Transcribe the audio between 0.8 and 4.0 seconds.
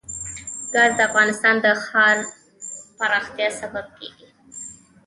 د افغانستان د ښاري پراختیا سبب